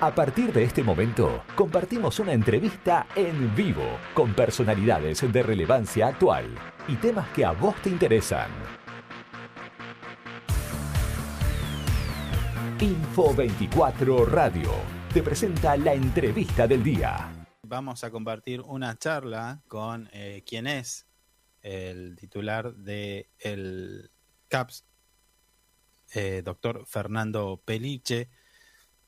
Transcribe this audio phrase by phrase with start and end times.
[0.00, 6.46] A partir de este momento, compartimos una entrevista en vivo con personalidades de relevancia actual
[6.86, 8.48] y temas que a vos te interesan.
[12.78, 14.70] Info 24 Radio
[15.12, 17.46] te presenta la entrevista del día.
[17.62, 21.08] Vamos a compartir una charla con eh, quien es
[21.60, 24.12] el titular de el
[24.46, 24.84] CAPS,
[26.14, 28.28] eh, doctor Fernando Peliche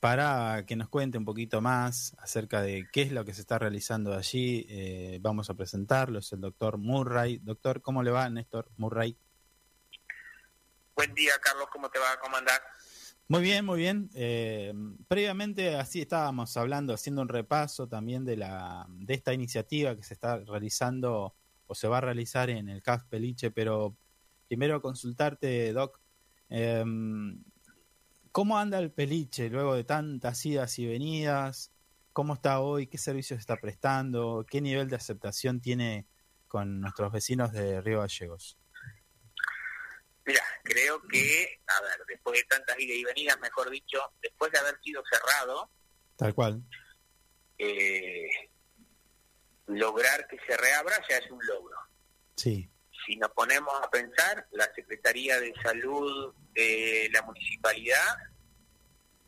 [0.01, 3.59] para que nos cuente un poquito más acerca de qué es lo que se está
[3.59, 4.65] realizando allí.
[4.67, 7.37] Eh, vamos a presentarlo, es el doctor Murray.
[7.37, 9.15] Doctor, ¿cómo le va, Néstor Murray?
[10.95, 12.59] Buen día, Carlos, ¿cómo te va a comandar?
[13.27, 14.09] Muy bien, muy bien.
[14.15, 14.73] Eh,
[15.07, 20.15] previamente así estábamos hablando, haciendo un repaso también de la de esta iniciativa que se
[20.15, 21.35] está realizando
[21.67, 23.95] o se va a realizar en el CAF Peliche, pero
[24.47, 25.99] primero consultarte, Doc,
[26.49, 26.83] eh,
[28.31, 31.73] ¿Cómo anda el peliche luego de tantas idas y venidas?
[32.13, 32.87] ¿Cómo está hoy?
[32.87, 34.45] ¿Qué servicios está prestando?
[34.49, 36.07] ¿Qué nivel de aceptación tiene
[36.47, 38.57] con nuestros vecinos de Río Gallegos?
[40.25, 44.59] Mira, creo que, a ver, después de tantas idas y venidas, mejor dicho, después de
[44.59, 45.69] haber sido cerrado,
[46.15, 46.63] tal cual,
[47.57, 48.29] eh,
[49.67, 51.77] lograr que se reabra ya es un logro.
[52.35, 52.69] Sí.
[53.11, 58.17] Si nos ponemos a pensar, la Secretaría de Salud de la municipalidad,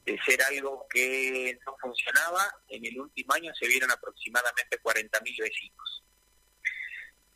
[0.05, 6.03] de ser algo que no funcionaba, en el último año se vieron aproximadamente 40.000 vecinos.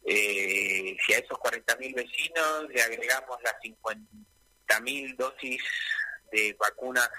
[0.05, 5.61] Eh, si a esos 40.000 vecinos le agregamos las 50.000 dosis
[6.31, 7.09] de vacunas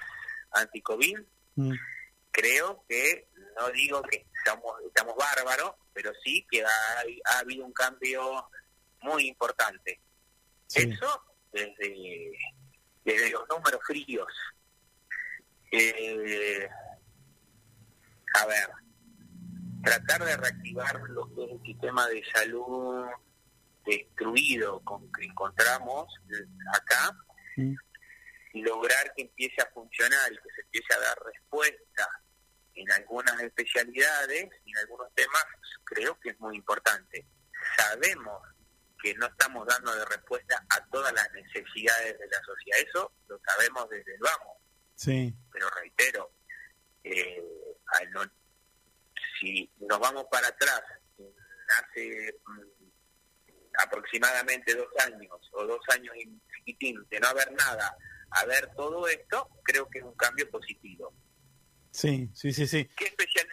[0.52, 1.18] anti-COVID,
[1.56, 1.74] mm.
[2.30, 6.68] creo que, no digo que estamos, estamos bárbaros, pero sí que ha,
[7.26, 8.48] ha habido un cambio
[9.02, 10.00] muy importante.
[10.74, 12.32] Eso desde,
[13.04, 14.32] desde los números fríos.
[15.70, 16.68] Eh,
[18.34, 18.70] a ver,
[19.82, 23.06] tratar de reactivar lo que es el sistema de salud
[23.86, 26.12] destruido con que encontramos
[26.74, 27.16] acá,
[28.52, 32.08] lograr que empiece a funcionar y que se empiece a dar respuesta
[32.74, 35.44] en algunas especialidades y en algunos temas,
[35.84, 37.26] creo que es muy importante.
[37.76, 38.42] Sabemos
[39.02, 42.80] que no estamos dando de respuesta a todas las necesidades de la sociedad.
[42.86, 44.56] Eso lo sabemos desde el vamos.
[44.94, 45.34] Sí.
[45.52, 46.32] Pero reitero,
[47.04, 47.42] eh,
[49.40, 50.82] si nos vamos para atrás,
[51.78, 52.88] hace mm,
[53.84, 57.96] aproximadamente dos años o dos años y chiquitín de no haber nada,
[58.30, 61.14] a ver todo esto, creo que es un cambio positivo.
[61.90, 62.88] Sí, sí, sí, sí.
[62.96, 63.46] ¿Qué especial?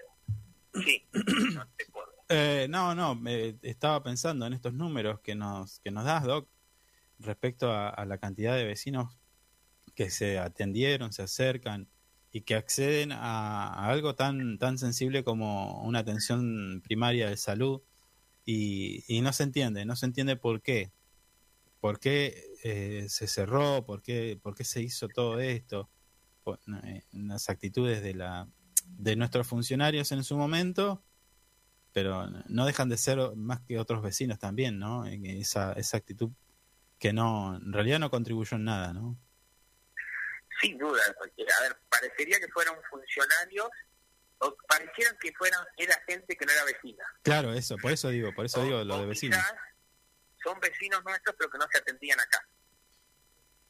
[0.84, 1.08] Sí,
[1.54, 1.95] no te puedo
[2.30, 3.22] eh, no, no,
[3.62, 6.50] estaba pensando en estos números que nos, que nos das, Doc,
[7.20, 9.18] respecto a, la cantidad de vecinos
[9.94, 11.88] que se atendieron, se acercan
[12.32, 17.82] y que acceden a, algo tan, tan sensible como una atención primaria de salud.
[18.46, 20.92] Y, no se entiende, no se entiende por qué,
[21.80, 25.90] por qué eh, se cerró, por qué, por qué se hizo todo esto,
[26.84, 28.48] eh, las actitudes de, la,
[28.86, 31.04] de nuestros funcionarios en su momento
[31.96, 35.06] pero no dejan de ser más que otros vecinos también, ¿no?
[35.06, 36.30] Esa, esa actitud
[37.00, 39.18] que no, en realidad no contribuyó en nada, ¿no?
[40.60, 43.70] Sin duda, porque, a ver, parecería que fueran funcionarios
[44.40, 47.06] o parecieran que fueran, era gente que no era vecina.
[47.22, 49.40] Claro, eso, por eso digo, por eso digo lo de vecinos.
[50.44, 52.46] Son vecinos nuestros, pero que no se atendían acá.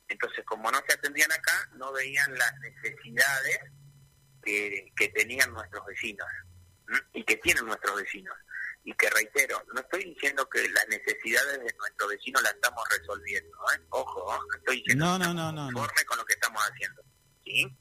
[0.08, 3.59] Entonces, como no se atendían acá, no veían las necesidades
[4.41, 6.25] que, que tenían nuestros vecinos
[7.13, 8.35] y que tienen nuestros vecinos.
[8.84, 13.57] Y que reitero, no estoy diciendo que las necesidades de nuestros vecinos las estamos resolviendo,
[13.73, 13.81] ¿eh?
[13.90, 17.01] ojo, estoy diciendo no, no, no, no, conforme con lo que estamos haciendo.
[17.44, 17.78] ¿sí?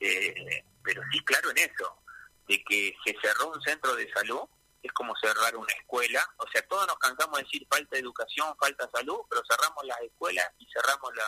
[0.00, 2.02] Eh, pero sí, claro en eso,
[2.48, 4.48] de que se cerró un centro de salud,
[4.82, 8.88] es como cerrar una escuela, o sea, todos nos cansamos de decir falta educación, falta
[8.92, 11.24] salud, pero cerramos las escuelas y cerramos la...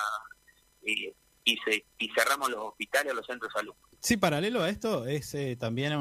[1.44, 3.74] y, se, y cerramos los hospitales o los centros de salud.
[4.06, 5.92] Sí, paralelo a esto, es eh, también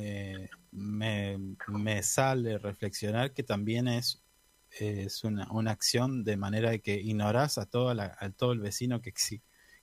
[0.00, 4.22] eh, me, sale reflexionar que también es,
[4.70, 9.00] es una, una acción de manera de que ignorás a todo, a todo el vecino
[9.02, 9.12] que,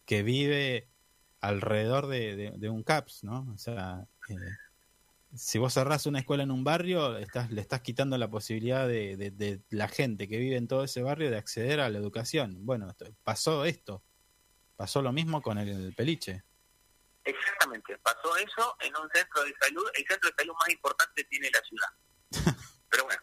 [0.06, 0.88] que vive
[1.42, 3.46] alrededor de, un CAPS, ¿no?
[3.54, 4.36] O sea, eh,
[5.34, 9.18] si vos cerrás una escuela en un barrio, estás, le estás quitando la posibilidad de,
[9.18, 12.66] de, la gente que vive en todo ese barrio de acceder a la educación.
[12.66, 12.88] Bueno,
[13.26, 14.02] pasó esto,
[14.78, 16.46] pasó lo mismo con el peliche.
[17.26, 21.50] Exactamente, pasó eso en un centro de salud, el centro de salud más importante tiene
[21.52, 21.90] la ciudad.
[22.90, 23.22] Pero bueno,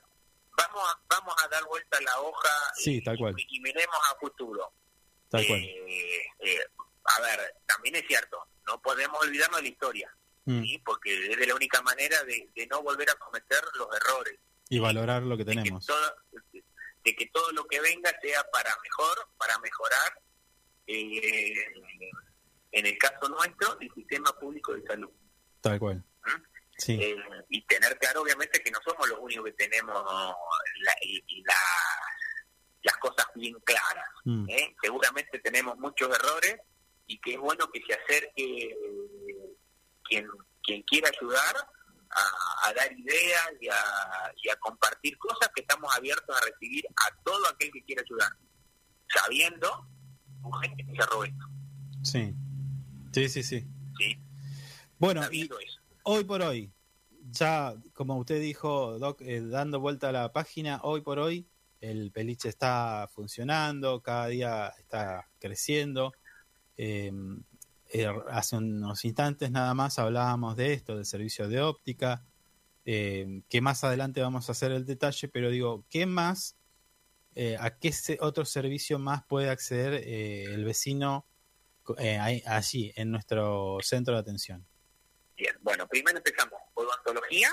[0.57, 2.51] vamos a, vamos a dar vuelta a la hoja
[2.85, 4.75] y, miremos a futuro.
[5.31, 5.61] Tal cual.
[5.61, 6.61] Eh, eh,
[7.05, 10.17] a ver, también es cierto, no podemos olvidarnos de la historia.
[10.47, 10.63] mm.
[10.63, 10.79] ¿sí?
[10.85, 14.39] porque es de la única manera de, no volver a cometer los errores.
[14.69, 15.87] Y valorar lo que tenemos.
[17.05, 20.23] De que, todo, lo que venga sea para mejor, para mejorar,
[20.87, 21.55] eh,
[22.73, 25.11] en el caso nuestro, el sistema público de salud.
[25.61, 26.05] Tal cual.
[26.25, 26.43] ¿Mm?
[26.79, 26.99] Sí.
[27.01, 27.17] Eh,
[27.51, 30.95] y tener claro, obviamente, que no somos los únicos que tenemos la,
[32.83, 34.09] las cosas bien claras.
[34.25, 34.49] Mm.
[34.49, 34.77] ¿eh?
[34.83, 36.57] Seguramente tenemos muchos errores
[37.07, 38.77] y que es bueno que se acerque
[40.05, 40.27] quien,
[40.63, 41.69] quien quiera ayudar
[42.65, 43.69] a, dar ideas y
[44.49, 48.33] a, compartir cosas que estamos abiertos a recibir a todo aquel que quiera ayudar,
[49.09, 49.87] sabiendo
[50.63, 51.47] gente que se robó esto.
[52.03, 52.35] Sí,
[53.13, 53.67] sí, sí, sí.
[54.99, 55.49] Bueno, y
[56.05, 56.73] hoy por hoy,
[57.31, 61.47] ya como usted dijo, Doc, eh, dando vuelta a la página, hoy por hoy
[61.81, 66.13] el peliche está funcionando, cada día está creciendo.
[66.77, 67.43] Em,
[67.93, 72.25] eh, hace unos instantes nada más hablábamos de esto, del servicio de óptica,
[72.85, 76.57] em, que más adelante vamos a hacer el detalle, pero digo, ¿qué más,
[77.35, 81.27] eh, a qué otro servicio más puede acceder eh, el vecino
[82.21, 84.67] allí, en nuestro centro de atención?
[85.37, 87.49] Bien, bueno, primero empezamos odontología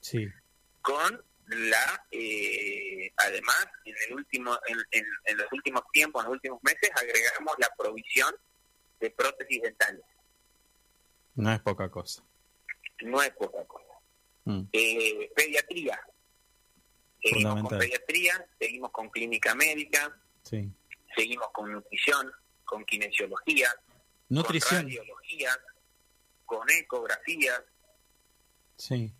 [0.00, 0.28] sí.
[0.80, 6.90] con la eh, además en el último en, los últimos tiempos en los últimos meses
[6.94, 8.34] agregamos la provisión
[9.00, 10.04] de prótesis dentales
[11.34, 12.22] no es poca cosa
[13.02, 13.92] no es poca cosa
[14.44, 14.62] mm.
[14.72, 16.00] eh, pediatría
[17.22, 20.70] seguimos con pediatría seguimos con clínica médica sí.
[21.16, 22.32] seguimos con nutrición
[22.72, 23.68] con kinesiología
[24.30, 24.80] nutrición.
[24.80, 25.50] con radiología
[26.46, 27.62] con ecografías
[28.78, 29.12] sí.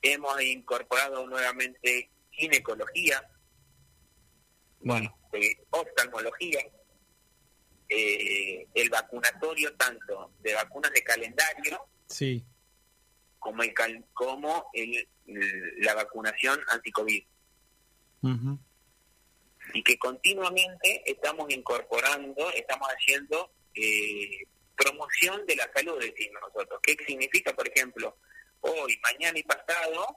[0.00, 3.26] Hemos incorporado nuevamente ginecología,
[4.80, 6.60] bueno, eh, oftalmología,
[7.88, 12.44] eh, el vacunatorio tanto de vacunas de calendario sí.
[13.38, 13.72] como el
[14.12, 15.08] como el,
[15.78, 17.24] la vacunación anti-COVID.
[19.74, 24.44] Y que continuamente estamos incorporando, estamos haciendo eh,
[24.76, 26.80] promoción de la salud, decimos nosotros.
[26.82, 28.16] ¿Qué significa, por ejemplo,
[28.60, 30.16] hoy, mañana y pasado,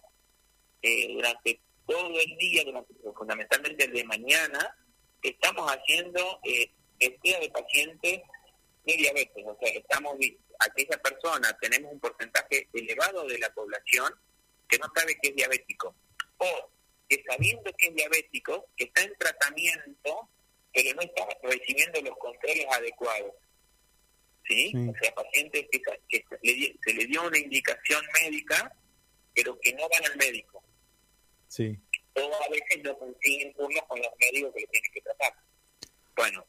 [0.82, 4.78] eh, durante todo el día, durante, fundamentalmente de mañana,
[5.22, 8.22] estamos haciendo eh, de pacientes
[8.86, 9.46] de diabetes.
[9.46, 10.16] O sea, estamos
[10.60, 14.14] aquella persona, tenemos un porcentaje elevado de la población
[14.68, 15.96] que no sabe que es diabético.
[16.38, 16.72] O
[17.08, 20.30] que sabiendo que es diabético, que está en tratamiento,
[20.74, 23.34] pero no está recibiendo los controles adecuados.
[24.48, 24.72] ¿sí?
[24.76, 25.82] O sea, pacientes que,
[26.20, 28.76] se, le, dio una indicación médica,
[29.34, 30.64] pero que no van al médico.
[31.48, 31.78] Sí.
[32.14, 35.34] O a veces no consiguen turnos con los médicos que le tienen que tratar.
[36.16, 36.46] Bueno,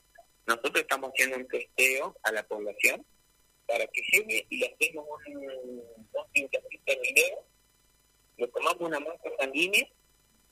[0.46, 3.04] nosotros estamos haciendo un testeo a la población
[3.66, 7.44] para que llegue y le hacemos un, un de video,
[8.38, 9.86] le tomamos una muestra sanguínea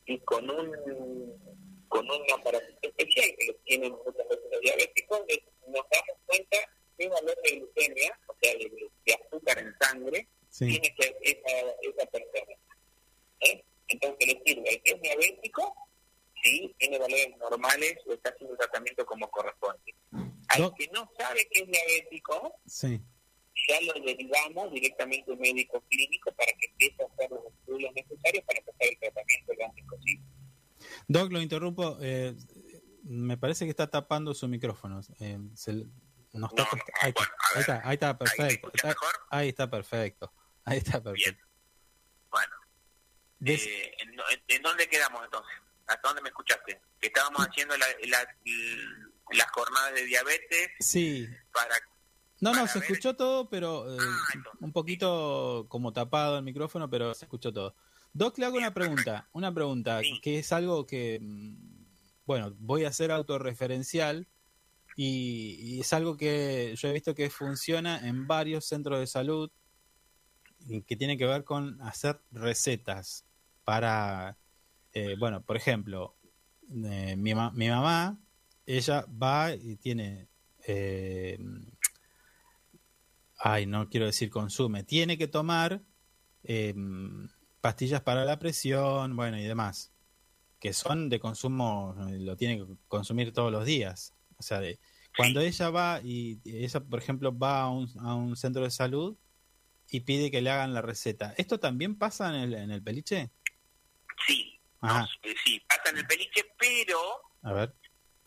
[0.07, 1.57] y con un
[1.89, 5.21] con un aparato especial que tienen muchas veces los diabéticos,
[5.69, 6.59] nos damos cuenta
[6.99, 12.57] qué valor de glucemia, o sea, de, azúcar en sangre, tiene que esa, esa persona.
[13.41, 13.65] ¿Eh?
[13.89, 15.75] Entonces le sirve, el que es diabético,
[16.43, 19.95] sí, tiene valores normales o está haciendo tratamiento como corresponde.
[20.49, 23.01] Al que no sabe que es diabético, sí.
[23.69, 27.93] Ya lo derivamos directamente a un médico clínico para que empiece a hacer los estudios
[27.95, 30.25] necesarios para empezar el tratamiento lo antes posible.
[31.09, 31.99] Doc, lo interrumpo.
[32.01, 32.35] Eh,
[33.05, 35.01] me parece que está tapando su micrófono.
[35.21, 35.71] Eh, se,
[37.01, 37.15] ahí,
[37.57, 38.71] está, ahí, está, perfecto.
[39.31, 40.33] Ahí, está perfecto.
[40.65, 41.45] Ahí está perfecto.
[42.31, 42.55] Bueno.
[43.45, 43.97] Eh,
[44.49, 45.55] ¿en, dónde quedamos entonces?
[45.87, 46.81] ¿Hasta dónde me escuchaste?
[47.01, 47.87] Que estábamos haciendo la,
[49.33, 50.71] las jornadas de diabetes.
[50.81, 51.29] Sí.
[51.53, 51.77] Para,
[52.41, 57.15] no, no, se escuchó todo, pero eh, ah, un poquito como tapado el micrófono, pero
[57.15, 57.75] se escuchó todo.
[58.13, 61.55] Doc, le hago una pregunta, una pregunta que es algo que, mm,
[62.25, 64.27] bueno, voy a ser autorreferencial
[64.97, 69.51] y, es algo que yo he visto que funciona en varios centros de salud
[70.87, 73.25] que tiene que ver con hacer recetas
[73.65, 74.37] para,
[74.93, 76.17] eh, bueno, por ejemplo,
[76.71, 78.19] eh, mi, mi, mamá,
[78.65, 80.29] ella va y tiene,
[80.67, 81.39] eh,
[83.39, 85.83] ay, no quiero decir consume, tiene que tomar
[87.61, 89.93] pastillas para la presión, bueno, y demás,
[90.61, 94.15] que son de consumo, lo tiene que consumir todos los días.
[94.39, 94.61] O sea,
[95.17, 99.17] cuando ella va y ella, por ejemplo, va a un, a un centro de salud
[99.91, 103.31] y pide que le hagan la receta, ¿esto también pasa en el, en el peliche?
[104.27, 106.99] Sí, eh, sí, pasa en el peliche, pero
[107.43, 107.75] a ver.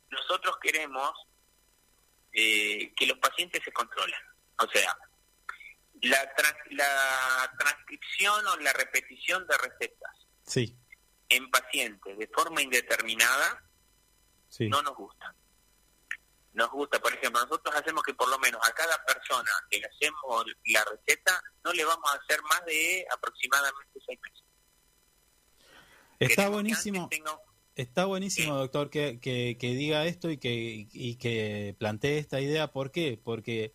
[0.10, 1.12] nosotros queremos
[2.34, 4.20] eh, que los pacientes se controlen.
[4.62, 4.98] O sea,
[6.02, 6.34] La,
[6.72, 10.78] la transcripción o la repetición de recetas sí.
[11.30, 13.64] en pacientes de forma indeterminada
[14.50, 14.70] sí.
[14.70, 15.36] no nos gusta.
[16.54, 19.86] Nos gusta, por ejemplo, nosotros hacemos que por lo menos a cada persona que le
[19.86, 24.44] hacemos la receta no le vamos a hacer más de aproximadamente seis meses.
[26.20, 27.10] Está buenísimo.
[27.76, 32.74] Está buenísimo, doctor, que, que, diga esto y que, y que plantee esta idea.
[32.74, 33.18] ¿Por qué?
[33.24, 33.74] Porque,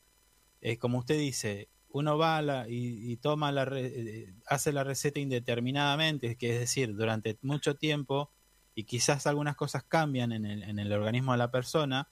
[0.65, 6.59] eh, como usted dice, uno va y, toma la eh, hace la receta indeterminadamente, es
[6.59, 8.31] decir, durante mucho tiempo,
[8.75, 12.09] y quizás algunas cosas cambian en el, en el organismo de la persona.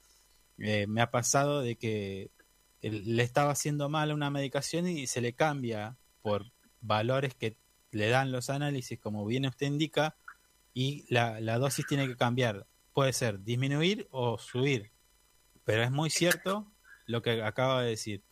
[0.59, 2.31] Eh, me ha pasado de que
[2.83, 7.57] le estaba haciendo mal una medicación y se le cambia por valores que
[7.91, 10.15] le dan los análisis, como bien usted indica,
[10.75, 12.67] y la, la dosis tiene que cambiar.
[12.93, 14.93] Puede ser disminuir o subir.
[15.65, 16.71] Pero es muy cierto
[17.07, 18.23] lo que acaba de decir.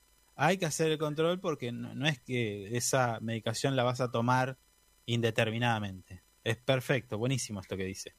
[0.42, 4.56] Hay que hacer el control porque no, es que esa medicación la vas a tomar
[5.04, 6.22] indeterminadamente.
[6.42, 8.16] Es perfecto, buenísimo esto que dice.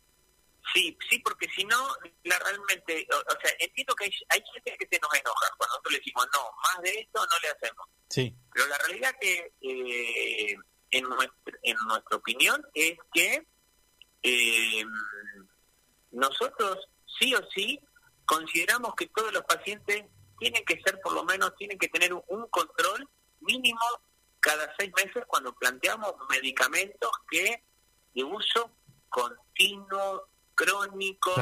[0.71, 1.77] Sí, sí, porque si no,
[2.25, 5.93] la realmente, o, sea, entiendo que hay, hay, gente que se nos enoja cuando nosotros
[5.93, 7.87] le decimos, no, más de esto no le hacemos.
[8.07, 8.35] Sí.
[8.53, 10.55] Pero la realidad que, eh,
[10.91, 13.47] en, nuestra, en nuestra opinión, es que
[14.21, 14.85] eh,
[16.11, 16.87] nosotros
[17.19, 17.79] sí o sí
[18.25, 20.05] consideramos que todos los pacientes
[20.41, 23.07] tienen que ser por lo menos, tienen que tener un, control
[23.41, 23.79] mínimo
[24.39, 27.63] cada seis meses cuando planteamos medicamentos que
[28.15, 28.71] de uso
[29.07, 31.35] continuo, crónico,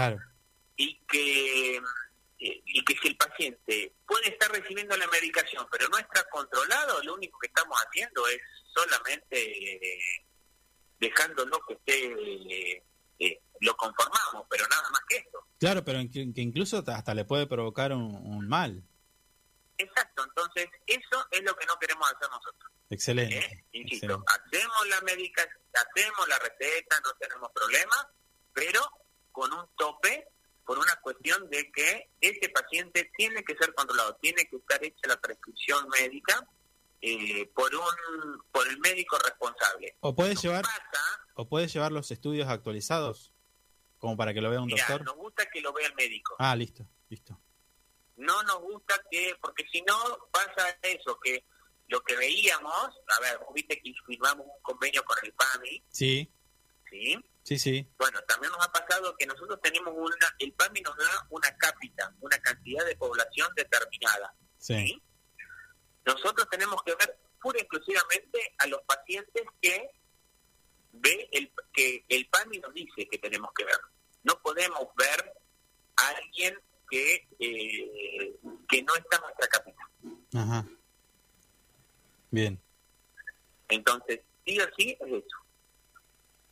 [0.76, 5.98] y que eh, y que si el paciente puede estar recibiendo la medicación pero no
[5.98, 8.42] está controlado, lo único que estamos haciendo es
[8.74, 10.26] solamente eh,
[11.00, 12.84] dejándolo que esté, eh,
[13.62, 15.46] lo conformamos, pero nada más que esto.
[15.60, 18.84] Claro, pero que, incluso hasta le puede provocar un, mal.
[19.78, 22.72] Exacto, entonces eso es lo que no queremos hacer nosotros.
[22.90, 23.38] Excelente.
[23.38, 23.66] ¿Eh?
[23.74, 28.08] Insisto, hacemos la médica, hacemos la receta, no tenemos problemas,
[28.54, 28.82] pero
[29.32, 30.28] con un tope
[30.66, 35.08] por una cuestión de que ese paciente tiene que ser controlado, tiene que estar hecha
[35.08, 36.48] la prescripción médica
[37.02, 39.96] eh, por un por el médico responsable.
[40.02, 40.66] O puede llevar
[41.40, 43.32] o puede llevar los estudios actualizados
[43.98, 45.06] como para que lo vea un doctor.
[45.06, 46.36] Nos gusta que lo vea el médico.
[46.38, 47.40] Ah, listo, listo.
[48.18, 49.96] No nos gusta que porque si no
[50.34, 51.46] pasa eso que
[51.88, 55.84] lo que veíamos, a ver, viste que firmamos un convenio con el PAMI.
[55.88, 56.30] Sí.
[56.90, 57.18] Sí.
[57.44, 57.88] Sí, sí.
[57.98, 62.14] Bueno, también nos ha pasado que nosotros tenemos una, el PAMI nos da una cápita,
[62.20, 64.36] una cantidad de población determinada.
[64.58, 65.02] ¿sí?
[66.06, 69.90] Nosotros tenemos que ver pura y exclusivamente a los pacientes que
[70.92, 73.78] ve el que el PAMI nos dice que tenemos que ver.
[74.24, 75.34] No podemos ver
[75.96, 76.56] a alguien
[76.90, 78.36] que eh,
[78.68, 79.88] que no está en nuestra capital.
[80.34, 80.68] Ajá.
[82.32, 82.60] Bien.
[83.68, 85.38] Entonces, sí o sí es eso.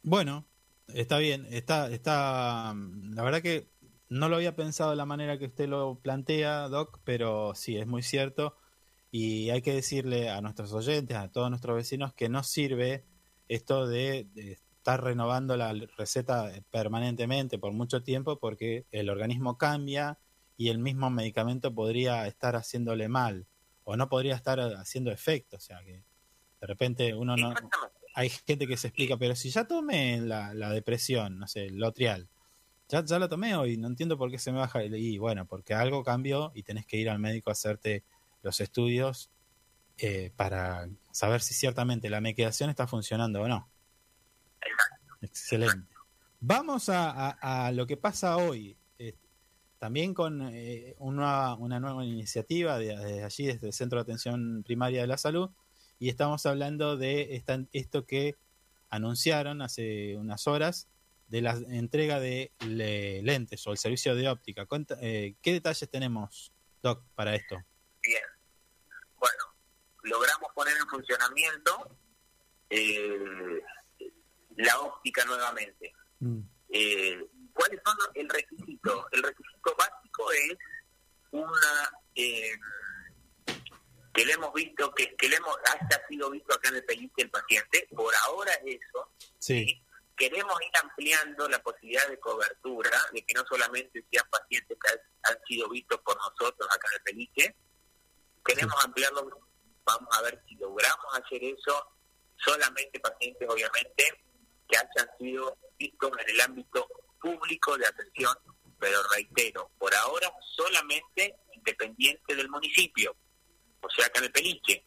[0.04, 0.46] Bueno,
[0.88, 3.68] está bien, está está la verdad que
[4.10, 7.88] no lo había pensado de la manera que usted lo plantea, Doc, pero sí, es
[7.88, 8.56] muy cierto
[9.12, 13.06] y hay que decirle a nuestros oyentes, a todos nuestros vecinos, que no sirve
[13.48, 20.18] esto de, estar renovando la receta permanentemente por mucho tiempo porque el organismo cambia
[20.56, 23.48] y el mismo medicamento podría estar haciéndole mal
[23.84, 25.58] o no podría estar haciendo efecto.
[25.58, 26.04] O sea que
[26.62, 27.54] de repente uno no...
[28.16, 31.78] Hay gente que se explica, pero si ya tomé la, la depresión, no sé, el
[31.78, 32.28] lotrial,
[32.90, 34.84] ya, ya lo tomé hoy, no entiendo por qué se me baja.
[34.84, 38.04] Y bueno, porque algo cambió y tenés que ir al médico a hacerte
[38.42, 39.30] los estudios
[40.00, 43.68] eh, para saber si ciertamente la medicación está funcionando o no.
[45.22, 45.92] Excelente.
[46.40, 48.78] Vamos a, lo que pasa hoy.
[49.00, 49.16] Eh,
[49.80, 55.02] también con eh, una, una, nueva iniciativa de, allí, desde el Centro de Atención Primaria
[55.02, 55.50] de la Salud,
[55.98, 58.36] y estamos hablando de esta, esto que
[58.90, 60.88] anunciaron hace unas horas
[61.28, 64.68] de la entrega de lentes o el servicio de óptica.
[64.68, 67.58] ¿Qué detalles tenemos, Doc, para esto?
[70.58, 71.88] Poner en funcionamiento
[72.68, 73.62] eh,
[74.56, 75.94] la óptica nuevamente.
[76.18, 76.40] Mm.
[76.70, 79.08] Eh, ¿Cuáles son el requisito?
[79.12, 80.58] El requisito básico es
[81.30, 82.58] una eh,
[84.12, 87.12] que le hemos visto, que, que le hemos, haya sido visto acá en el país
[87.18, 89.12] el paciente, por ahora es eso.
[89.38, 89.80] Sí.
[90.16, 95.38] Queremos ir ampliando la posibilidad de cobertura, de que no solamente sean pacientes que han,
[95.48, 97.56] sido vistos por nosotros acá en el Pelique,
[98.44, 99.47] Queremos ampliarlo,
[99.88, 101.96] vamos a ver si logramos hacer eso,
[102.36, 104.04] solamente pacientes obviamente
[104.68, 106.88] que hayan sido vistos en el ámbito
[107.22, 108.36] público de atención,
[108.78, 113.16] pero reitero, por ahora solamente independiente del municipio,
[113.82, 114.86] o sea, acá en el Peliche.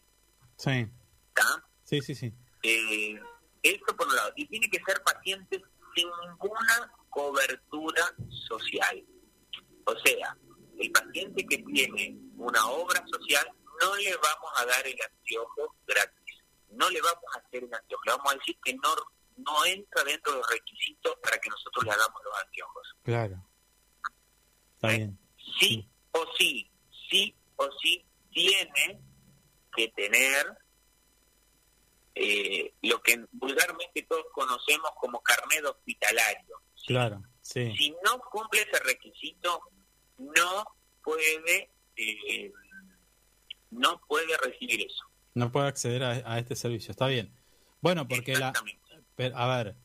[0.57, 0.87] Sí.
[1.29, 1.65] ¿Está?
[1.85, 2.33] Sí, sí, sí.
[2.63, 3.19] Eh,
[3.63, 4.33] eso por un lado.
[4.37, 5.63] Y tiene que ser pacientes
[5.95, 8.15] sin ninguna cobertura
[8.47, 9.03] social.
[9.85, 10.37] O sea,
[10.79, 16.37] el paciente que tiene una obra social no le vamos a dar el anteojo gratis.
[16.69, 18.05] No le vamos a hacer el anteojo.
[18.05, 18.95] Le vamos a decir que no,
[19.37, 22.97] no entra dentro de los requisitos para que nosotros le hagamos los anteojos.
[23.03, 23.47] Claro.
[24.77, 24.97] Está ¿Eh?
[24.97, 25.19] bien.
[25.59, 26.71] Sí o sí,
[27.11, 29.01] sí o sí tiene
[29.75, 30.59] que tener
[32.15, 36.61] eh, lo que vulgarmente todos conocemos como carnet hospitalario.
[36.87, 37.75] Claro, sí.
[37.77, 39.63] Si no cumple ese requisito,
[40.19, 40.65] no
[41.03, 42.53] puede eh,
[43.71, 45.05] no puede recibir eso.
[45.35, 46.91] No puede acceder a, a este servicio.
[46.91, 47.33] Está bien.
[47.81, 48.53] Bueno, porque la,
[49.35, 49.77] a ver,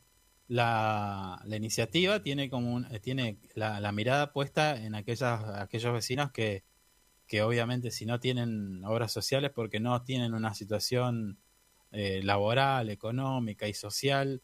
[0.47, 5.93] la, la iniciativa tiene como un- eh, tiene la, la mirada puesta en aquellas, aquellos
[5.93, 6.63] vecinos que,
[7.27, 11.39] que obviamente si no tienen obras sociales porque no tienen una situación
[11.91, 14.41] eh, laboral, económica y social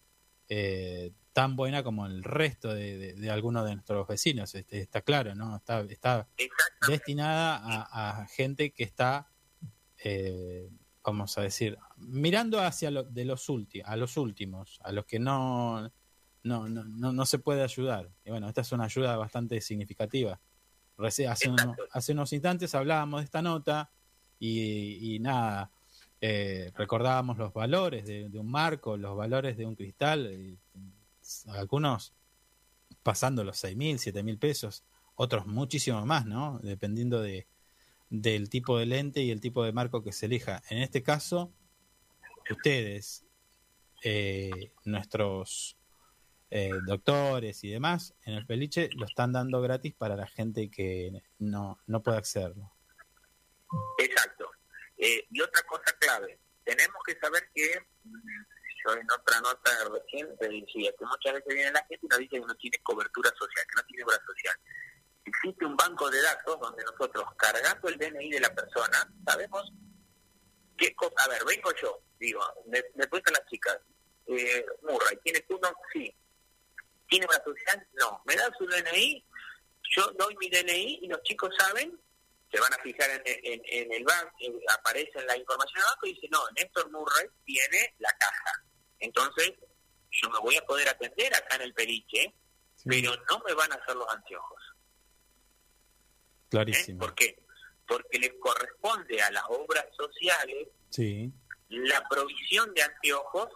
[0.49, 4.53] eh, tan buena como el resto de, de- de algunos de nuestros vecinos.
[4.55, 5.55] Este, está claro, ¿no?
[5.55, 6.27] Está, está
[6.87, 9.27] destinada a, a gente que está,
[10.03, 10.69] eh,
[11.03, 15.19] vamos a decir, mirando hacia lo, de los últimos, a los últimos, a los que
[15.19, 15.91] no,
[16.43, 18.09] no, no, no, no se puede ayudar.
[18.25, 20.39] Y bueno, esta es una ayuda bastante significativa.
[20.97, 23.91] Reci- hace, uno- hace unos instantes hablábamos de esta nota
[24.39, 25.71] y, y nada,
[26.19, 30.59] eh, recordábamos los valores de, de un marco, los valores de un cristal, y
[31.47, 32.13] algunos
[33.03, 34.83] pasando los seis mil, siete mil pesos,
[35.15, 36.59] otros muchísimo más, ¿no?
[36.61, 37.47] Dependiendo de,
[38.11, 40.61] del tipo de lente y el tipo de marco que se elija.
[40.69, 41.53] En este caso,
[42.49, 43.25] ustedes,
[44.03, 45.77] eh, nuestros
[46.49, 51.23] eh, doctores y demás, en el peliche lo están dando gratis para la gente que
[51.39, 52.73] no, no puede accederlo.
[53.97, 54.51] Exacto.
[54.97, 58.43] Eh, y otra cosa clave, tenemos que saber que, mm,
[58.83, 62.19] yo en otra nota recién te decía, que muchas veces viene la gente y nos
[62.19, 64.55] dice que no tiene cobertura social, que no tiene obra social.
[65.33, 69.71] Existe un banco de datos donde nosotros, cargando el DNI de la persona, sabemos
[70.77, 71.13] qué cosa...
[71.23, 73.77] A ver, vengo yo, digo, me, me las chicas,
[74.27, 75.73] eh, Murray, ¿tienes uno?
[75.93, 76.13] Sí.
[77.09, 77.87] ¿Tiene obra social?
[77.93, 78.21] No.
[78.25, 79.25] ¿Me da su DNI?
[79.95, 81.99] Yo doy mi DNI y los chicos saben
[82.51, 84.35] se van a fijar en, en- en el banco,
[84.77, 88.61] aparece la información del banco y dice, no, Néstor Murray tiene la caja.
[88.99, 89.53] Entonces,
[90.11, 92.33] yo me voy a poder atender acá en el peliche,
[92.75, 94.61] Sí, pero no me van a hacer los anteojos.
[96.51, 96.63] ¿Eh?
[96.63, 96.99] clarísimo.
[96.99, 97.37] ¿Por qué?
[97.87, 101.31] Porque les corresponde a las obras sociales Sí,
[101.69, 103.49] la provisión de anteojos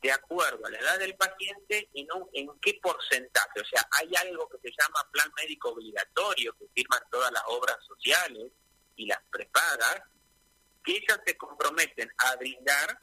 [0.00, 3.60] de acuerdo a la edad del paciente y no en qué porcentaje.
[3.60, 7.76] O sea, hay algo que se llama plan médico obligatorio que firman todas las obras
[7.86, 8.50] sociales
[8.96, 10.02] y las prepagas,
[10.84, 12.98] que ellas se comprometen a brindar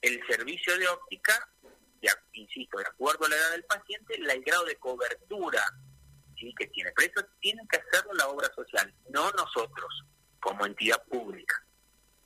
[0.00, 1.46] el servicio de óptica,
[2.00, 5.62] de, insisto, de acuerdo a la edad del paciente, la- el grado de cobertura
[6.44, 6.54] ¿sí?
[6.56, 6.92] que tiene.
[6.96, 10.04] Pero eso tienen que hacerlo la obra social, no nosotros,
[10.40, 11.62] como entidad pública.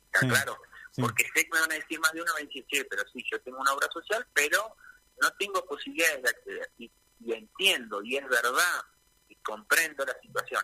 [0.07, 0.29] ¿Está Sí.
[0.29, 0.59] claro?
[0.93, 1.03] sí.
[1.03, 3.25] Porque sé que me van a decir más de uno, me decir, "Sí, pero sí,
[3.31, 4.75] yo tengo una obra social, pero
[5.21, 6.71] no tengo posibilidades de acceder.
[6.79, 8.83] Y, y entiendo, y es verdad,
[9.29, 10.63] y comprendo la situación.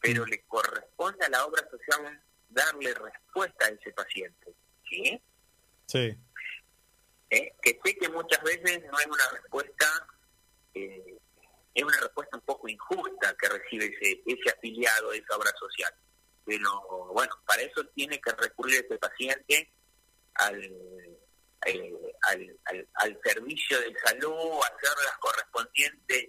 [0.00, 4.54] Pero le corresponde a la obra social darle respuesta a ese paciente.
[4.88, 5.22] ¿Sí?
[5.86, 6.18] sí,
[7.30, 7.54] ¿Eh?
[7.62, 10.06] Que sé que muchas veces no es una respuesta,
[10.74, 11.18] eh,
[11.74, 15.92] es una respuesta un poco injusta que recibe ese, ese afiliado de esa obra social.
[16.44, 16.70] Pero
[17.12, 19.72] bueno, para eso tiene que recurrir ese paciente
[20.34, 20.62] al,
[21.66, 26.26] eh, al, al, al servicio de salud, hacer las correspondientes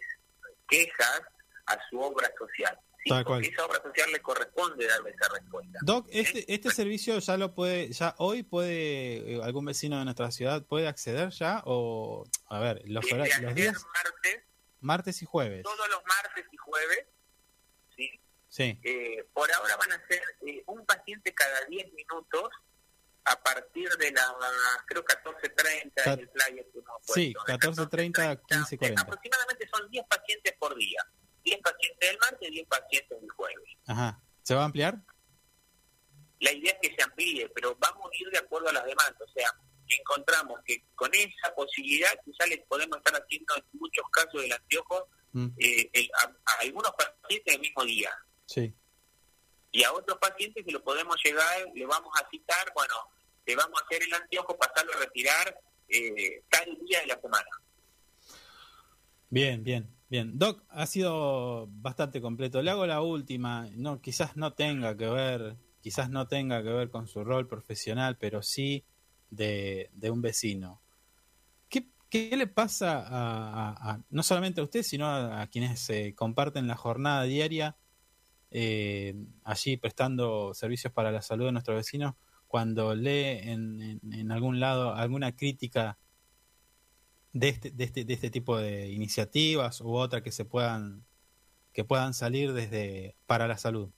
[0.68, 1.22] quejas
[1.68, 2.78] a su obra social.
[3.04, 3.10] ¿sí?
[3.26, 5.80] Porque esa obra social le corresponde darle esa respuesta.
[5.82, 10.32] Doc, este, este servicio ya lo puede, ya hoy puede eh, algún vecino de nuestra
[10.32, 14.44] ciudad puede acceder ya o a ver los, Desde los días martes,
[14.82, 15.64] martes y jueves.
[15.64, 17.06] todos los martes y jueves,
[17.96, 18.22] ¿sí?
[18.50, 22.50] Sí, Eh, por ahora van a ser eh, un paciente cada 10 minutos
[23.24, 24.36] a partir de la,
[24.88, 27.54] creo, 14.30 Ca- en el flyer que hemos sí, puesto.
[27.70, 28.90] 14:30, 15:40.
[28.90, 31.02] Eh, Aproximadamente son 10 pacientes por día.
[31.44, 33.70] 10 pacientes el martes y 10 pacientes el jueves.
[33.88, 34.22] ajá.
[34.44, 34.98] ¿Se va a ampliar?
[36.40, 39.22] La idea es que se amplíe, pero vamos a ir de acuerdo a las demandas.
[39.22, 39.48] O sea,
[40.00, 45.08] encontramos que con esa posibilidad quizás les podemos estar haciendo en muchos casos del anteojo
[45.34, 48.10] Mm, eh, el- a, a algunos pacientes el mismo día.
[48.46, 48.74] sí,
[49.72, 52.94] y a otros pacientes que lo podemos llegar, le vamos a citar, bueno,
[53.46, 57.48] le vamos a hacer el anteojo, pasarlo a retirar eh, tal día de la semana.
[59.30, 60.38] bien, bien, bien.
[60.38, 62.62] Doc, ha sido bastante completo.
[62.62, 66.92] Le hago la última, no, quizás no tenga que ver quizás no tenga que ver
[66.92, 68.84] con su rol profesional, pero sí
[69.32, 70.82] de, un vecino.
[71.70, 76.76] ¿Qué, ¿Qué, le pasa a, no solamente a usted, sino a, quienes se comparten la
[76.76, 77.76] jornada diaria
[78.52, 82.16] eh, allí prestando servicios para la salud de nuestros vecinos
[82.48, 85.98] cuando lee en, en, algún lado alguna crítica
[87.32, 91.06] de este, de este, de este tipo de iniciativas u otra que se puedan
[91.72, 93.90] que puedan salir desde para la salud?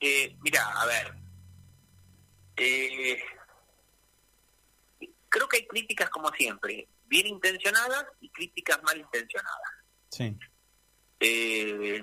[0.00, 1.21] Eh, mira, a ver,
[2.62, 3.22] eh,
[5.28, 9.70] creo que hay críticas como siempre, bien intencionadas y críticas mal intencionadas.
[10.10, 10.36] Sí.
[11.20, 12.02] Eh,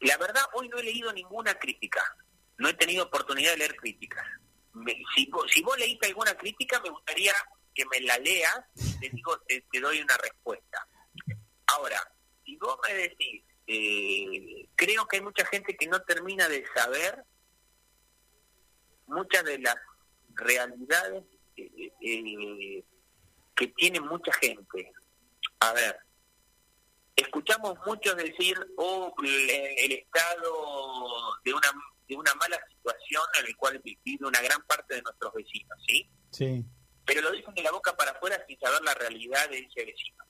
[0.00, 2.02] la verdad, hoy no he leído ninguna crítica,
[2.58, 4.26] no he tenido oportunidad de leer críticas.
[5.14, 7.32] si, vos, si vos leíste alguna crítica, me gustaría
[7.74, 8.60] que me la leas,
[9.00, 10.86] te digo, te, doy una respuesta.
[11.66, 12.00] Ahora,
[12.44, 17.24] si vos me decís, eh, creo que hay mucha gente que no termina de saber
[19.12, 19.76] muchas de las
[20.34, 21.24] realidades
[21.56, 22.84] eh, eh,
[23.54, 24.92] que tiene mucha gente.
[25.60, 25.98] A ver,
[27.16, 30.52] escuchamos muchos decir, oh, el, Estado
[31.44, 31.68] de una
[32.08, 36.10] de una mala situación en la cual vive una gran parte de nuestros vecinos, ¿sí?
[36.30, 36.64] Sí.
[37.06, 40.24] Pero lo dicen de la boca para afuera sin saber la realidad de ese vecino.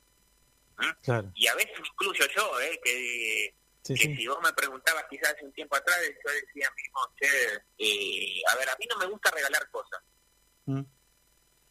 [1.34, 2.80] Y a veces incluyo yo, ¿eh?
[2.82, 7.28] que, si vos me preguntabas quizás hace un tiempo atrás, yo decía mismo, che,
[7.78, 10.00] eh, a ver, a mí no me gusta regalar cosas.
[10.66, 10.82] ¿Mm?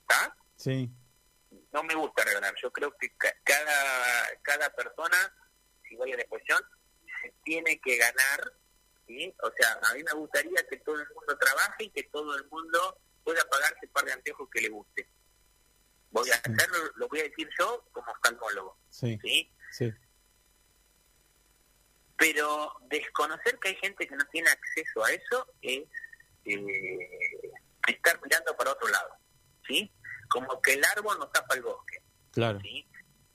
[0.10, 0.36] ¿Ah?
[0.58, 0.90] Sí.
[1.72, 2.54] No me gusta regalar.
[2.62, 5.34] Yo creo que cada, cada persona,
[5.88, 6.62] si voy a la expresión,
[7.22, 8.54] se tiene que ganar.
[9.08, 9.34] ¿sí?
[9.44, 12.46] O sea, a mí me gustaría que todo el mundo trabaje y que todo el
[12.50, 15.10] mundo pueda pagarse un par de anteojos que le guste.
[16.10, 18.78] Voy a hacerlo, lo voy a decir yo como oftalmólogo.
[18.90, 19.18] Sí.
[19.72, 19.94] ¿sí?
[22.22, 25.82] Pero desconocer que hay gente que no tiene acceso a eso es
[26.46, 27.52] eh,
[27.88, 29.16] estar mirando para otro lado.
[29.68, 29.92] ¿sí?
[30.30, 31.98] Como que el árbol no tapa el bosque.
[32.32, 32.60] Claro.
[32.62, 32.88] ¿sí?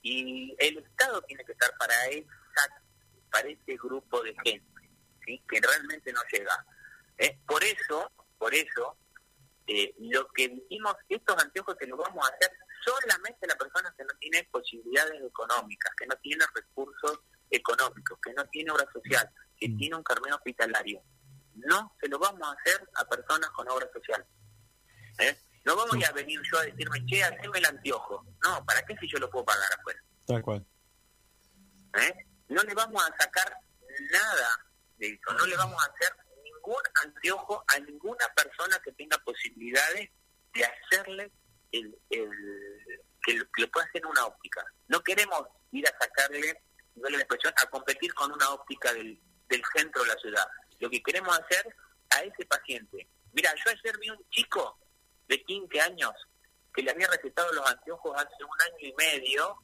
[0.03, 2.81] Y el Estado tiene que estar para, esa,
[3.29, 4.89] para ese grupo de gente
[5.25, 5.43] ¿sí?
[5.49, 6.65] que realmente no llega.
[7.17, 7.37] ¿eh?
[7.45, 8.97] Por eso, por eso,
[9.67, 12.51] eh, lo que dijimos, estos anteojos que lo vamos a hacer
[12.85, 17.19] solamente la persona que no tiene posibilidades económicas, que no tiene recursos
[17.49, 19.77] económicos, que no tiene obra social, que mm.
[19.77, 21.01] tiene un carmen hospitalario.
[21.55, 24.25] No se lo vamos a hacer a personas con obra social.
[25.19, 25.37] ¿eh?
[25.65, 28.25] No vamos a venir yo a decirme, che, haceme el anteojo.
[28.43, 29.99] No, ¿para qué si yo lo puedo pagar afuera?
[30.25, 30.65] Tal cual.
[31.95, 32.25] ¿Eh?
[32.49, 33.57] No le vamos a sacar
[34.11, 34.65] nada
[34.97, 40.09] de eso, no le vamos a hacer ningún anteojo a ninguna persona que tenga posibilidades
[40.53, 41.31] de hacerle
[41.71, 42.29] el, el
[43.23, 44.63] que, lo, pueda hacer una óptica.
[44.87, 46.61] No queremos ir a sacarle,
[46.97, 50.47] no la expresión, a competir con una óptica del, del centro de la ciudad.
[50.79, 51.75] Lo que queremos hacer
[52.09, 53.07] a ese paciente.
[53.33, 54.79] Mira, yo ayer vi un chico
[55.27, 56.11] de 15 años
[56.73, 59.57] que le había recetado los anteojos hace un año y medio,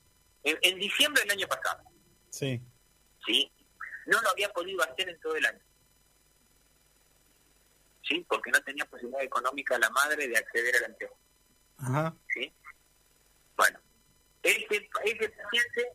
[0.44, 1.84] en, en diciembre del año pasado.
[2.30, 2.62] Sí.
[3.26, 3.52] Sí.
[4.08, 5.64] No lo había podido hacer en todo el año.
[8.08, 8.26] ¿sí?
[8.28, 11.18] Porque no tenía posibilidad económica la madre de acceder al anteojo.
[11.78, 12.16] Ajá.
[12.34, 12.54] ¿Sí?
[13.56, 13.80] Bueno,
[14.44, 15.94] ese, ese paciente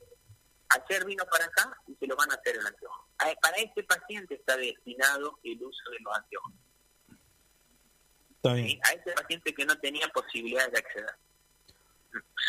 [0.84, 3.08] ayer vino para acá y se lo van a hacer el anteojo.
[3.16, 6.52] Para ese paciente está destinado el uso de los anteojos.
[8.36, 8.80] Está bien.
[8.84, 11.16] A ese paciente que no tenía posibilidad de acceder.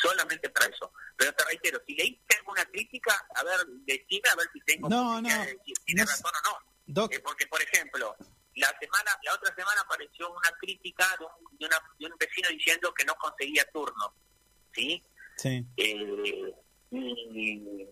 [0.01, 0.91] Solamente para eso.
[1.17, 5.21] Pero te reitero, si leíste alguna crítica, a ver, decime a ver si tengo no,
[5.21, 5.29] no,
[5.65, 6.57] si tiene razón o no.
[6.85, 7.13] Doc.
[7.13, 8.15] Eh, porque, por ejemplo,
[8.55, 13.05] la semana la otra semana apareció una crítica de un, de, un vecino diciendo que
[13.05, 14.13] no conseguía turno
[14.73, 15.01] sí
[15.37, 16.53] sí eh,
[16.91, 17.87] y,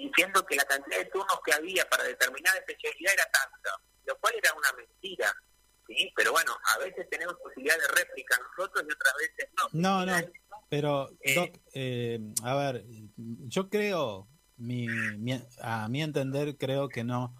[0.00, 3.70] diciendo que la cantidad de turnos que había para determinada especialidad era tanta
[4.04, 5.34] lo cual era una mentira
[5.86, 10.04] sí pero bueno a veces tenemos posibilidad de réplica nosotros y otras veces no.
[10.04, 10.26] No no
[10.68, 12.84] pero eh, Doc eh, a ver
[13.16, 14.86] yo creo mi,
[15.60, 17.34] a mi entender creo que no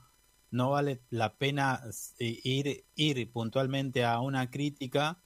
[0.52, 1.82] no vale la pena
[2.18, 5.18] eh, ir, ir puntualmente a una crítica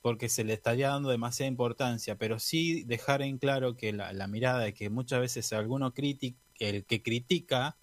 [0.00, 4.60] porque se le estaría dando demasiada importancia, pero sí dejar en claro que la, mirada
[4.60, 7.76] de que muchas veces alguno critica, el que critica,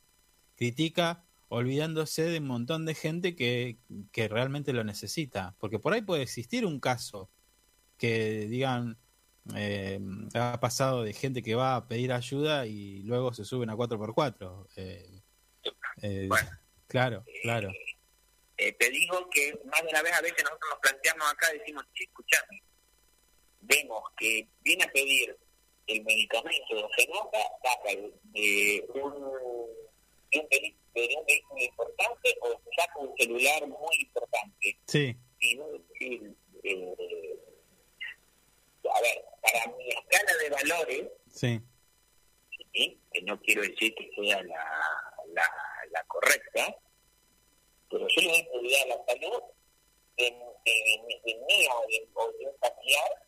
[0.56, 3.78] critica olvidándose de un montón de gente que,
[4.12, 7.30] que realmente lo necesita, porque por ahí puede existir un caso
[7.98, 8.98] que digan,
[9.56, 10.00] eh,
[10.34, 14.68] ha pasado de gente que va a pedir ayuda y luego se suben a 4x4.
[14.76, 15.22] Eh,
[16.02, 16.30] eh,
[16.88, 17.70] Claro, claro.
[18.58, 21.86] Eh, te digo que más de una vez a veces nosotros nos planteamos acá, decimos,
[21.94, 22.64] escuchame,
[23.62, 25.38] vemos que viene a pedir
[25.88, 29.12] el medicamento, se nota, saca de un,
[30.32, 34.78] de un, vehículo importante o saco un celular muy importante.
[34.86, 35.16] Sí.
[35.40, 37.40] Y decir, eh,
[38.94, 41.62] a ver, para mi escala de valores, sí.
[42.74, 45.50] que no quiero decir que sea la, la,
[45.92, 46.76] la correcta,
[47.90, 49.44] pero yo le doy prioridad a la salud
[50.18, 53.27] de, de, de, mía o de, o de un familiar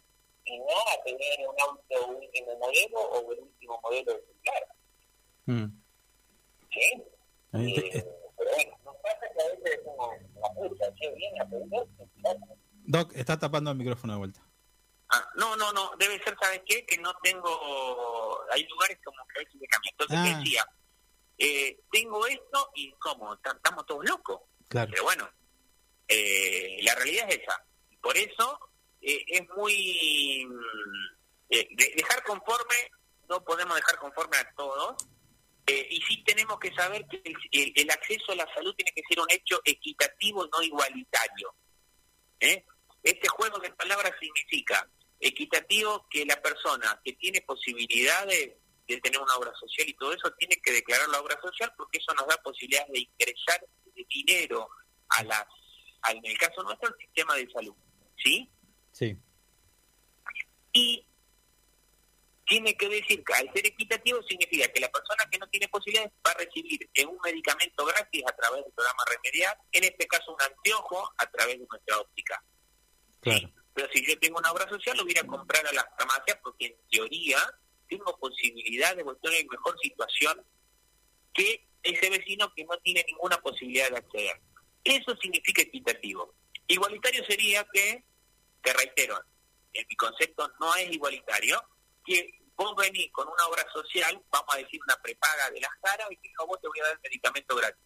[0.55, 4.63] a tener un auto último modelo o el último modelo de celular.
[5.45, 5.81] Mm.
[6.71, 7.03] ¿Sí?
[7.53, 8.05] Eh,
[8.37, 11.07] pero bueno, nos pasa que a veces es como la puta, ¿sí?
[11.15, 11.87] viene a aprender.
[12.85, 14.41] Doc, está tapando el micrófono de vuelta.
[15.09, 16.85] Ah, no, no, no, debe ser, ¿sabes qué?
[16.85, 19.91] Que no tengo, hay lugares como que a veces me cambia.
[19.91, 20.37] Entonces ah.
[20.37, 20.65] decía,
[21.39, 23.33] eh, tengo esto y ¿cómo?
[23.33, 24.41] Estamos todos locos.
[24.67, 24.91] Claro.
[24.91, 25.27] Pero bueno,
[26.07, 27.63] eh, la realidad es esa.
[28.01, 28.68] Por eso
[29.01, 30.47] eh, es muy...
[31.49, 32.75] Eh, dejar conforme,
[33.27, 34.95] no podemos dejar conforme a todos,
[35.65, 39.01] eh, y sí tenemos que saber que el, el, acceso a la salud tiene que
[39.07, 41.55] ser un hecho equitativo, no igualitario.
[42.39, 44.87] Este juego de palabras significa
[45.19, 48.53] equitativo que la persona que tiene posibilidades
[48.87, 51.99] de tener una obra social y todo eso tiene que declarar la obra social porque
[51.99, 53.63] eso nos da posibilidades de ingresar
[54.09, 54.67] dinero
[55.09, 55.45] a las,
[56.09, 57.75] en el caso nuestro, al sistema de salud.
[58.17, 58.49] ¿Sí?
[58.99, 59.17] Sí.
[60.73, 61.05] Y
[62.45, 66.11] tiene que decir que al ser equitativo significa que la persona que no tiene posibilidades
[66.25, 70.41] va a recibir un medicamento gratis a través del programa Remediar, en este caso un
[70.41, 72.43] anteojo a través de nuestra óptica.
[73.21, 73.49] Claro.
[73.73, 76.65] Pero si yo tengo una obra social, lo voy a comprar a las farmacias porque
[76.65, 77.37] en teoría
[77.87, 80.45] tengo posibilidad de estar en mejor situación
[81.33, 84.41] que ese vecino que no tiene ninguna posibilidad de acceder.
[84.83, 86.35] Eso significa equitativo.
[86.67, 88.03] Igualitario sería que,
[88.61, 89.19] te reitero,
[89.73, 91.61] en mi concepto no es igualitario,
[92.05, 96.07] que vos venís con una obra social, vamos a decir una prepaga de las caras,
[96.11, 97.85] y que vos te voy a dar el medicamento gratis.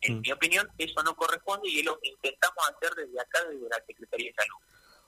[0.00, 0.20] En mm.
[0.20, 3.84] mi opinión, eso no corresponde y es lo que intentamos hacer desde acá, desde la
[3.86, 4.56] Secretaría de Salud.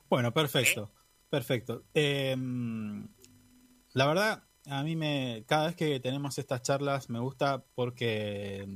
[0.09, 0.99] Bueno, perfecto, ¿Eh?
[1.31, 1.85] perfecto.
[1.95, 2.37] Eh,
[3.95, 8.67] la verdad, a mí me, cada vez que tenemos estas charlas me gusta porque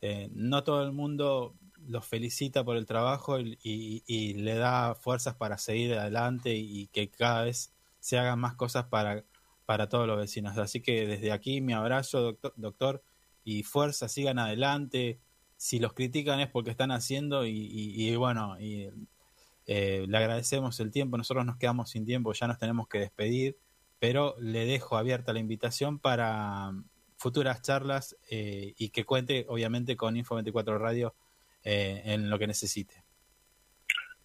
[0.00, 1.54] eh, no todo el mundo
[1.88, 7.44] los felicita por el trabajo y, le da fuerzas para seguir adelante y que cada
[7.44, 9.24] vez se hagan más cosas para,
[9.66, 10.56] para todos los vecinos.
[10.58, 13.02] Así que desde aquí mi abrazo, doctor, doctor
[13.44, 15.20] y fuerza, sigan adelante.
[15.56, 18.90] Si los critican es porque están haciendo y, bueno, y,
[19.66, 21.16] eh, le agradecemos el tiempo.
[21.16, 23.56] Nosotros nos quedamos sin tiempo, ya nos tenemos que despedir
[24.04, 26.74] pero le dejo abierta la invitación para
[27.16, 31.14] futuras charlas eh, y que cuente obviamente con Info24 Radio
[31.64, 33.04] eh, en lo que necesite.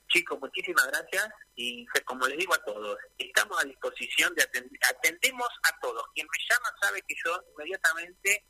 [0.08, 5.47] Chicos, muchísimas gracias y como les digo a todos, estamos a disposición de atender, atendemos
[5.63, 6.04] a todos.
[6.15, 8.45] Quien me llama sabe que yo inmediatamente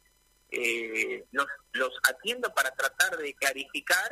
[0.52, 4.10] eh, los, los atiendo para tratar de clarificar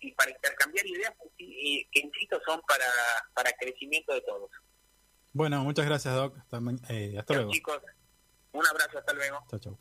[0.00, 2.86] y para intercambiar ideas que, que insisto son para,
[3.34, 4.50] para crecimiento de todos.
[5.32, 6.36] Bueno, muchas gracias, Doc.
[6.36, 7.52] Hasta, eh, hasta luego.
[7.52, 7.80] Chicos,
[8.52, 9.38] un abrazo, hasta luego.
[9.50, 9.78] Chao, chao.